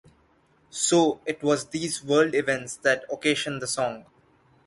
So 0.71 1.21
it 1.27 1.43
was 1.43 1.67
these 1.67 2.03
world 2.03 2.33
events 2.33 2.75
that 2.77 3.05
occasioned 3.11 3.61
the 3.61 3.67
song. 3.67 4.07